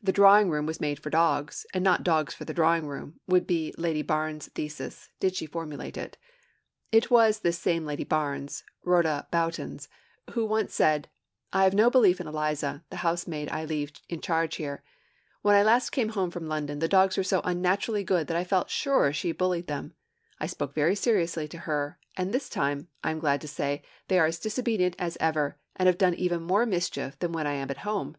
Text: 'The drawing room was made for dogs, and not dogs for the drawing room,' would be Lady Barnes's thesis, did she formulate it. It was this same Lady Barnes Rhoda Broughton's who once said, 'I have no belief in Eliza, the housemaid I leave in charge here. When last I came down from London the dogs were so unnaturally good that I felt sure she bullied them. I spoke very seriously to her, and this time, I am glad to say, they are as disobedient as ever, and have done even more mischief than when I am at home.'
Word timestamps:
'The 0.00 0.12
drawing 0.12 0.50
room 0.50 0.66
was 0.66 0.80
made 0.80 1.00
for 1.00 1.10
dogs, 1.10 1.66
and 1.74 1.82
not 1.82 2.04
dogs 2.04 2.32
for 2.32 2.44
the 2.44 2.54
drawing 2.54 2.86
room,' 2.86 3.18
would 3.26 3.44
be 3.44 3.74
Lady 3.76 4.00
Barnes's 4.00 4.52
thesis, 4.52 5.10
did 5.18 5.34
she 5.34 5.46
formulate 5.46 5.96
it. 5.96 6.16
It 6.92 7.10
was 7.10 7.40
this 7.40 7.58
same 7.58 7.84
Lady 7.84 8.04
Barnes 8.04 8.62
Rhoda 8.84 9.26
Broughton's 9.32 9.88
who 10.34 10.46
once 10.46 10.72
said, 10.72 11.08
'I 11.52 11.64
have 11.64 11.74
no 11.74 11.90
belief 11.90 12.20
in 12.20 12.28
Eliza, 12.28 12.84
the 12.90 12.98
housemaid 13.02 13.48
I 13.48 13.64
leave 13.64 13.90
in 14.08 14.20
charge 14.20 14.54
here. 14.62 14.84
When 15.40 15.54
last 15.66 15.92
I 15.92 15.96
came 15.96 16.10
down 16.10 16.30
from 16.30 16.46
London 16.46 16.78
the 16.78 16.86
dogs 16.86 17.16
were 17.16 17.24
so 17.24 17.40
unnaturally 17.42 18.04
good 18.04 18.28
that 18.28 18.36
I 18.36 18.44
felt 18.44 18.70
sure 18.70 19.12
she 19.12 19.32
bullied 19.32 19.66
them. 19.66 19.94
I 20.38 20.46
spoke 20.46 20.72
very 20.72 20.94
seriously 20.94 21.48
to 21.48 21.58
her, 21.58 21.98
and 22.16 22.32
this 22.32 22.48
time, 22.48 22.86
I 23.02 23.10
am 23.10 23.18
glad 23.18 23.40
to 23.40 23.48
say, 23.48 23.82
they 24.06 24.20
are 24.20 24.26
as 24.26 24.38
disobedient 24.38 24.94
as 25.00 25.16
ever, 25.18 25.58
and 25.74 25.88
have 25.88 25.98
done 25.98 26.14
even 26.14 26.42
more 26.42 26.64
mischief 26.64 27.18
than 27.18 27.32
when 27.32 27.48
I 27.48 27.54
am 27.54 27.72
at 27.72 27.78
home.' 27.78 28.16